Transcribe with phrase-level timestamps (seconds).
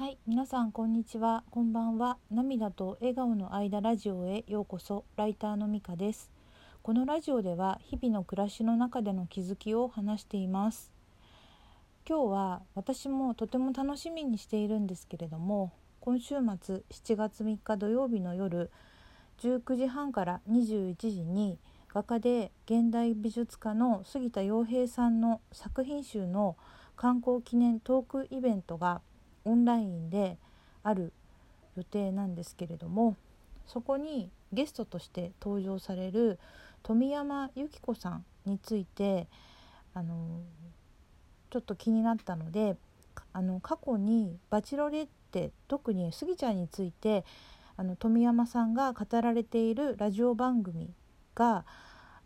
[0.00, 1.44] はい、皆さんこんにちは。
[1.50, 2.16] こんばんは。
[2.30, 5.04] 涙と笑顔の間ラジオへようこそ。
[5.16, 6.30] ライターのみかです。
[6.82, 10.90] このラジオでは日々の暮らしの中での気づきを話しています。
[12.08, 15.70] 今日は私もとても楽しみにしているんですけれども、
[16.00, 18.70] 今週末7月3日土曜日の夜
[19.42, 21.58] 19時半から21時に
[21.92, 26.56] 画家で現代美術家の杉田洋平さんの作品集の
[26.96, 29.02] 観光記念トークイベントが
[29.50, 30.38] オンラインで
[30.82, 31.12] ある
[31.76, 33.16] 予定なんですけれども
[33.66, 36.38] そこにゲストとして登場される
[36.82, 39.26] 富山由紀子さんについて
[39.94, 40.40] あの
[41.50, 42.76] ちょっと気になったので
[43.32, 47.24] あの過去に「バチロレッテ」特にスギちゃんについて
[47.76, 50.92] あの富山さんが語られているラジオ番組
[51.34, 51.64] が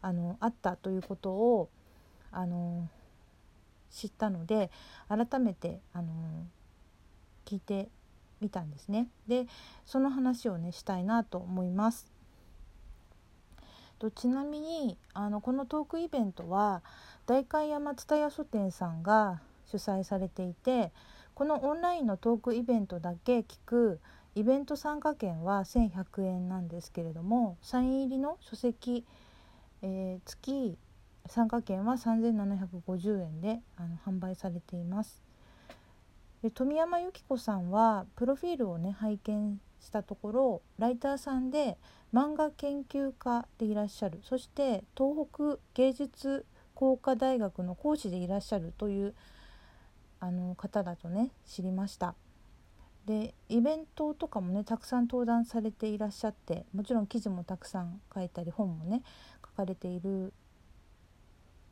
[0.02, 1.70] あのあったということを
[2.30, 2.88] あの
[3.90, 4.70] 知ったので
[5.08, 6.12] 改めてあの
[7.44, 7.88] 聞いて
[8.40, 9.08] みたんですね。
[9.26, 9.46] で
[9.84, 12.10] その話をねしたいなと思います。
[13.98, 16.82] とちなみにあのこのトークイベントは
[17.26, 20.92] 代官山蔦屋書店さんが主催されていて
[21.34, 24.00] このオンラインのトークイベントだけ聞く
[24.34, 29.04] イベント参加券は1100円なんですけれどもサイン入りの書籍、
[29.82, 30.76] えー、月
[31.26, 35.22] 参加券は3750円であの販売されています。
[36.44, 41.78] で富山由紀子さんはプロフィールをね拝見したところライターさんで
[42.12, 44.20] 漫画研究家でいらっしゃる。
[44.22, 49.14] そして東北芸術工科大学の講師でいらっしゃるという
[50.20, 52.14] あの方だとね知りました。
[53.06, 59.00] でイベントとかもねたくさん登壇されていらっしゃってもちろん記事もたくさん書いたり本もね
[59.42, 60.34] 書かれている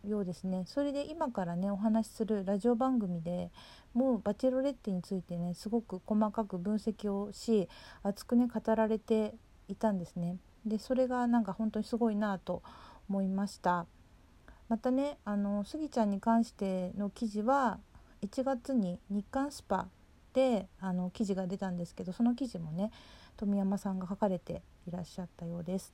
[0.04, 0.64] ようですね。
[0.66, 3.50] それで今からねお話しするラジオ番組で
[3.94, 7.68] もうバチェロレッテについてねすごく細かく分析をし
[8.02, 9.34] 熱くね語られて
[9.68, 10.36] いたんですね。
[10.66, 12.62] でそれがなんか本当にすごいなと
[13.08, 13.86] 思いました。
[14.68, 17.78] またねあのスギちゃんに関しての記事は
[18.22, 19.88] 1月に日刊スパ
[20.32, 22.90] であの記事が出たんですけどその記事もね
[23.36, 25.92] 富山さんが書かれていらっしゃったようです。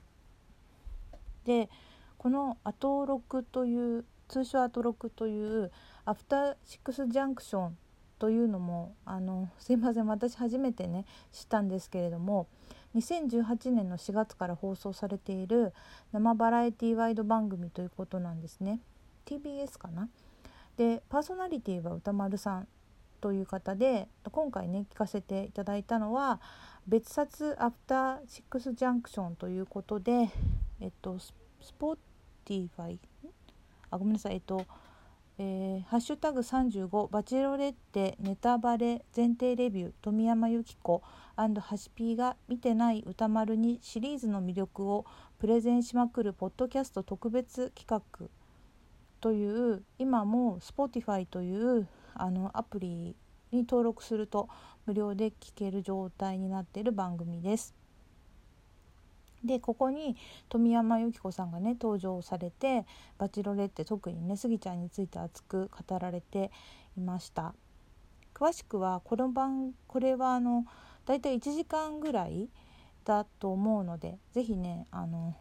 [1.44, 1.68] で
[2.18, 5.70] このアトロクという通称アトロクという
[6.04, 7.78] アフターシックスジャンクション
[8.18, 12.48] というのもあのすいません私初めてね知ったんですけれども
[12.96, 15.72] 2018年の4月から放送されている
[16.12, 18.80] 生バラエティワイド番組ということなんですね。
[19.26, 20.08] TBS かな？
[20.76, 22.68] でパーソナリティは歌丸さん
[23.20, 26.40] という方で今回ね聞かせていただいたのは
[26.86, 30.30] 別冊アフターシックスジャンクションということで
[30.80, 33.00] えっとス Spotify
[33.90, 34.66] あごめんなさいえっと
[35.40, 41.00] えー、ハッシュタグ35バチェロレッテネタバレ前提レビュー富山由紀子
[41.36, 45.06] 橋P が見てない宇多丸にシリーズの魅力を
[45.38, 48.26] プレゼンしまくるポッドキャスト特別企画
[49.20, 53.14] という今も Spotify というあのアプリ
[53.52, 54.48] に登録すると
[54.86, 57.77] 無料で聴ける状態になっている番組です。
[59.44, 60.16] でここに
[60.48, 62.84] 富山由紀子さんがね登場されて
[63.18, 66.50] バチロレって特にねスギちゃんについて熱く語られて
[66.96, 67.54] いました
[68.34, 70.64] 詳しくはこの番これはあの
[71.06, 72.48] だいたい1時間ぐらい
[73.04, 75.34] だと思うので是非ねあの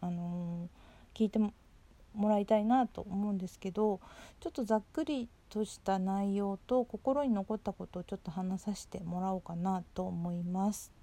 [0.00, 0.68] あの
[1.14, 4.00] 聞いてもらいたいなと思うんですけど
[4.40, 11.01] ちょっとざっくりとした内容と心に残ったことをちょっと話させてもらおうかなと思います。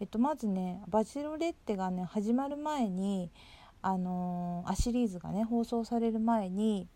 [0.00, 3.30] えっと、まずね「バチロレッテ」がね始まる前に
[3.82, 6.88] あのー、あシリーズがね放送される前に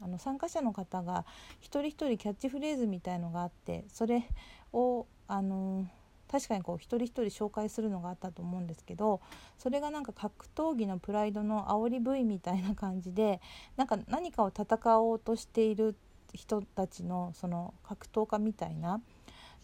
[0.00, 1.24] あの参加者の方が
[1.60, 4.28] 一人一人キャッチフレーズみたいのがあってそれ
[4.72, 9.20] をあのー、確かにこう一人一人紹介するのがあったと思うんですけど
[9.58, 13.40] それがなんか格闘技のプライドの煽り V みたいな感じで
[13.76, 15.96] なんか何かを戦おうとしている
[16.32, 19.00] 人たちのその格闘家みたいな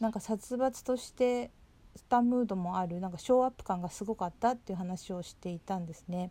[0.01, 1.51] なんか殺伐として
[1.99, 6.31] スタムードもあるなんかショーアップ感がすごかったっていう話をしていたんですね。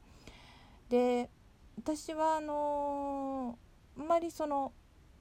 [0.90, 1.30] で
[1.78, 4.72] 私はあのー、あんまりその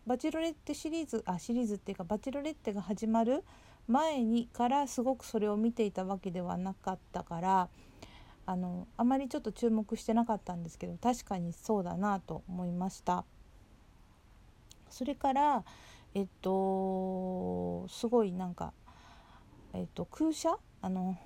[0.06, 3.42] バチロレッテシリーズあシリーズっていうかバチロレッテが始まる
[3.88, 7.68] 前にからすごくそれを見ていたわけではなかったから
[8.46, 13.24] あのあまりちょっと注目してなかったんですけど確かにそうだなと思いました。
[14.88, 15.64] それから
[16.14, 18.72] えっとすごいなんか
[19.76, 21.18] えーと、空写あの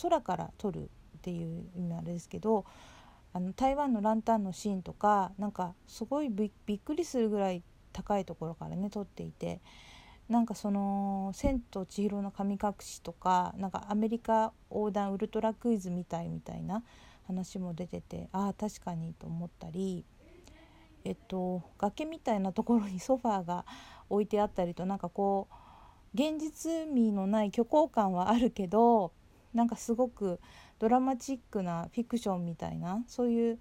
[0.00, 2.64] 空から撮るっていう意味あれですけど
[3.32, 9.60] あの台湾のランタンのシーンとかなんかすごいびっくりするぐらい高いところからね撮っていて
[10.28, 16.84] なんかその「千と千尋の神隠し」とかなんかアメリカ横断ウルトラクイズみたいみたいな
[17.26, 20.04] 話も出ててああ確かにと思ったり
[21.04, 23.64] えっと崖みたいなところにソファーが
[24.08, 25.65] 置いてあったりとなんかこう
[26.16, 29.12] 現実味のない虚構感はあるけど
[29.52, 30.40] なんかすごく
[30.78, 33.58] ドラマチックなフィクションみたいなそういう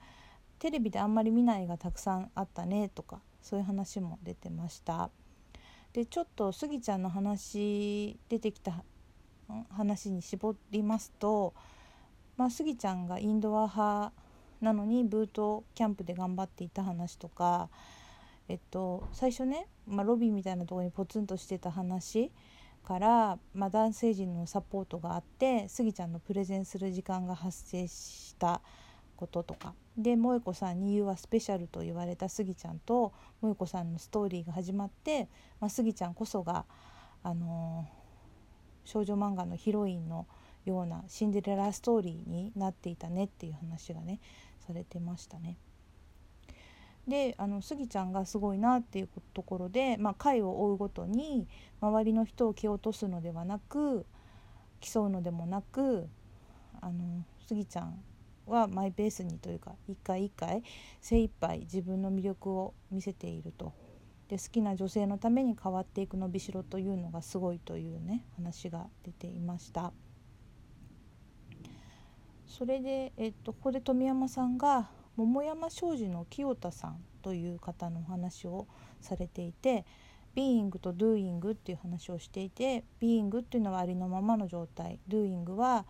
[0.59, 5.09] テレビであんまり見ないがたくさんあったねとかそういう話も出てました。
[5.91, 8.83] でちょっとスギちゃんの話出てきた
[9.69, 11.53] 話に絞りますと、
[12.37, 14.13] まあ、スギちゃんがインドア派
[14.61, 17.69] なのにブートキャンプで頑張っていた話とか、
[18.47, 22.31] えっと、最初ね、まあ、ロビーみたいなとこにポツンとしてた話
[22.83, 28.61] から、まあ、男性陣のサポートがあってスギちゃんのプレゼンする時間が発生した
[29.15, 36.65] こととかで萌子さんに「言うはスペシャル」と言われたスギちゃんと萌子さんのストーリーが始まって、まあ、スギちゃんこそが、
[37.23, 40.27] あのー、少女漫画のヒロインの
[40.65, 44.19] ようなシンデレラストーリーになっていたねっていう話がね
[44.59, 45.57] されてましたね。
[47.07, 51.47] であのスギちゃんがすごいなっていうところで、まあ、回を追うごとに
[51.81, 54.05] 周りの人を蹴落とすのではなく
[54.79, 56.07] 競うのでもなく
[56.81, 57.99] あのスギちゃん
[58.47, 60.63] はマイペースにというか一回一回
[61.01, 63.73] 精一杯自分の魅力を見せていると
[64.27, 69.93] で好きな女性のために変わっていく伸びしろというのがすごいというね話が出ていました。
[72.47, 78.67] それで、えっと、ここで富山さんが桃山商事の清田さんという方のお話を
[79.01, 79.85] されていて
[80.35, 84.99] being と doing っていう話をしていて being っていうのはありのままの状態。
[85.07, 85.85] doing は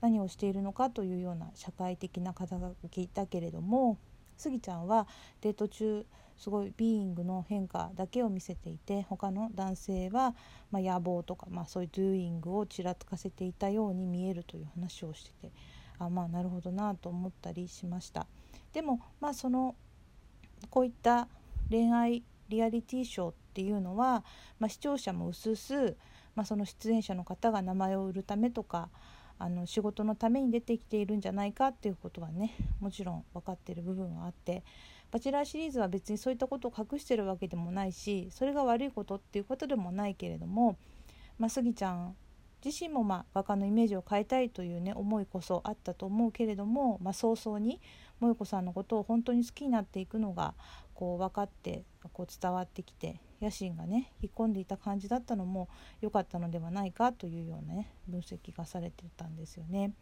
[0.00, 3.98] 何をしているのかというような社会的な肩書きだけれども
[4.36, 5.06] スギちゃんは
[5.40, 6.04] デート中
[6.36, 10.34] すごい being の変化だけを見せていて他の男性は、
[10.70, 15.52] まあ、野望とか、まあ、そういう doing をちらつかせていたように見えるという話をしてて
[15.98, 18.26] あまあなるほどなと思ったりしました。
[18.72, 19.74] でもまあその
[20.70, 21.28] こういった
[21.70, 24.24] 恋愛リアリティショーっていうのは、
[24.58, 25.96] まあ、視聴者もうすうす、
[26.34, 28.90] まあ、その出演者の方が名前を売るためとか
[29.38, 34.62] あの仕事のために出てきているんじゃないかっていうことはねもちろん分かってる部分はあって
[35.10, 40.76] バチェラーシリーズは別にそういったことを隠してるわけでもないしそれが悪いことっていうことでもないけれども、
[41.38, 42.16] まあ、スギちゃん
[42.66, 47.80] 自身もまあ画家のイメージを変えたいというね思いこそあったと思うけれども、まあ、早々に
[48.18, 50.54] 萌子さんのことを本当に好きになっていくのが
[50.92, 55.68] こう分かってこう伝わってきて野心がね引っ込んでいた感じだったのも
[56.00, 59.92] 良かったのではないかというようなね分析がされてたんですよね。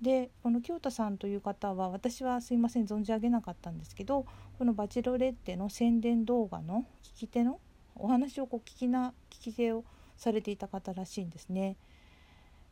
[0.00, 4.24] でこの清田さんという方は私はすいません存じ上げなかったんですけど
[4.58, 7.60] この「バチロレッテ」の宣伝動画の聞き手の
[7.94, 9.84] お話をこう聞きな聞き手を
[10.20, 11.76] されていた方らしいんですね。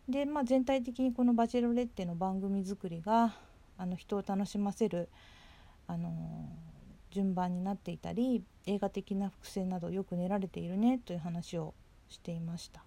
[0.09, 3.35] で、まあ、全体的にこの「バチェロレッテ」の番組作りが
[3.77, 5.09] あの人を楽しませる、
[5.87, 6.49] あの
[7.11, 11.75] 順番になっていたり映画的な伏線などよく練られているねという話を
[12.09, 12.85] していました。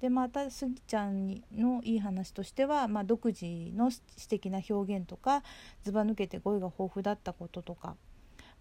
[0.00, 5.42] でまたスギちゃんのいい話としては、まあ、独自の詩的な表現とか
[5.82, 7.96] ずば抜けて語彙が豊富だったこととか、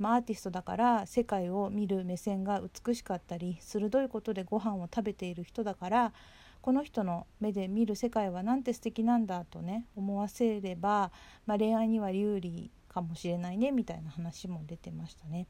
[0.03, 6.11] まあ、アーティストだから世界を見る目線が美しかったり鋭いことでご飯を食べている人だから
[6.59, 11.09] この人の目で見る世界はなんて素敵なんだとね思わせれば、
[11.45, 15.47] まあ、恋愛には有利かもしれないねみたいな話も出てましたね。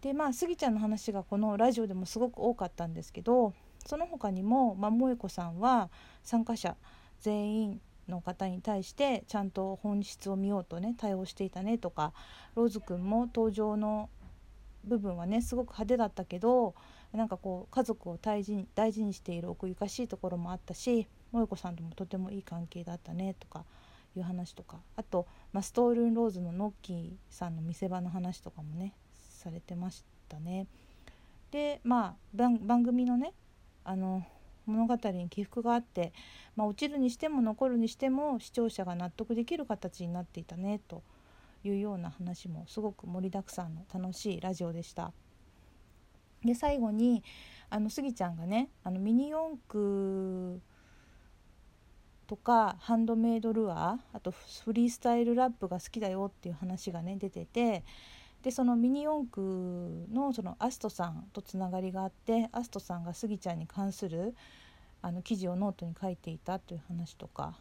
[0.00, 3.52] でまあスギちゃんの話がこのラジオでもすごく多かったんですけど
[3.86, 5.90] その他にも、まあ、萌子さんは
[6.24, 6.76] 参加者
[7.20, 12.12] 全員の方に対してちゃんと本質を見ようとね対応していたねとか
[12.54, 14.10] ローズくんも登場の
[14.84, 16.74] 部分はねすごく派手だったけど
[17.12, 23.64] なんかこう家族を大事に大事にしている奥ゆかしいところもあったし萌子さんともとてもいい関係だったねとか
[24.16, 30.66] いう話とかあと、まあ、ストールンローズのノッキーさんの見せ場の話とかもねされてましたね。
[31.50, 33.32] でまあ番組のね
[33.84, 34.24] あの
[34.70, 36.12] 物語に起伏があって、
[36.56, 41.02] まあ、落ちるにしても残るにしても視聴者が納得できる形になっていたねと
[41.64, 45.12] いうような話もすごく盛りだくさんの楽しいラジオでした。
[46.44, 47.22] で最後に
[47.68, 50.60] あのスギちゃんがねあのミニ四駆
[52.26, 57.84] とかハンドメイドルアーあとフリースタイルラップが好きだよっていう話がね出てて
[58.42, 59.46] でそのミニ四駆
[60.12, 64.34] のそのアストさんとつながりがあってアストさんがスギちゃんに関する
[65.02, 67.54] あの記事をノートに書いていたという話とか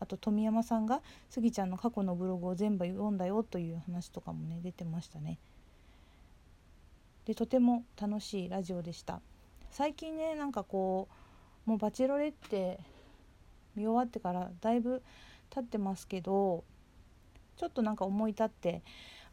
[0.00, 5.38] あと富山さんがスギちゃんの過去のブログを全部読んだよという話とかもね出てましたね。
[7.24, 9.20] でとても楽しいラジオでした
[9.70, 11.08] 最近ねなんかこ
[11.66, 12.80] うもう「バチェロレッテ」
[13.76, 15.02] 見終わってからだいぶ
[15.50, 16.64] 経ってますけど
[17.58, 18.82] ちょっとなんか思い立って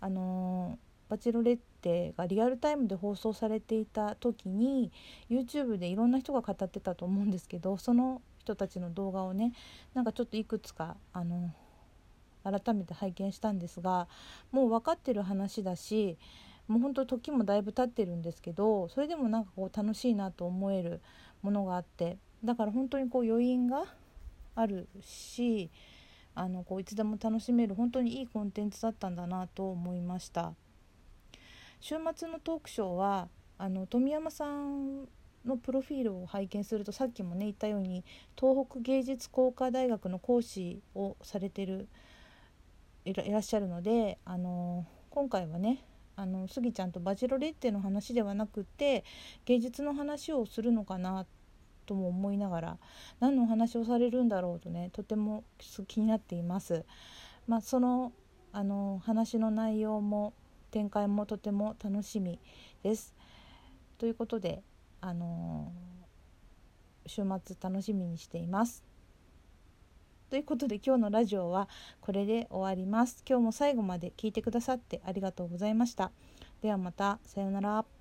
[0.06, 0.78] あの、
[1.10, 4.92] バチロレッテがリアルタイムで放送されていた時に
[5.30, 9.54] YouTube でいろんな人が語ってたと思うんですけどその人たちの動画をね
[9.94, 11.52] なんかちょっといくつかあの
[12.44, 14.08] 改めて拝見したんですが
[14.52, 16.18] もう分かってる話だし
[16.68, 21.02] もうほんと時もだいぶ経ってるんですけどそれでもなんかこう楽しいなと思える
[21.44, 23.84] ものがあってだから本当にこう余韻が
[24.56, 25.70] あるし
[26.36, 30.54] あのこういつでも楽しめる本当にいいコンテンツだったんだなと思いました。
[31.80, 35.08] 週末のトークショーはあの富山さん
[35.46, 38.04] のプロフィールを拝見するとさっきもね言ったように
[38.38, 41.88] 東北芸術工科大学の講師をされてる
[43.06, 49.04] いらっしゃるのであの今回はねあのスギちゃんとバジロレッテの話ではなくて
[49.46, 51.26] 芸術の話をするのかな
[51.86, 52.78] とも思いながら
[53.20, 55.44] 何のお話をされるんだろうとねとても
[55.88, 56.86] 気になっています。
[57.48, 58.12] まあ、その
[58.52, 60.34] あの話の内容も
[60.72, 62.40] 展開もとても楽しみ
[62.84, 63.14] です。
[63.98, 64.64] ということで
[65.02, 65.72] あの
[67.06, 68.84] 週末楽しみにしています。
[70.30, 71.70] ということで今日のラジオは
[72.02, 73.24] これで終わります。
[73.28, 76.12] 今日も最後まで聞いてくださってありがとうございました。
[76.62, 77.95] ではまたさようなら。